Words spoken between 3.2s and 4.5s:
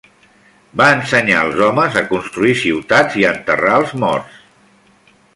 i a enterrar els morts.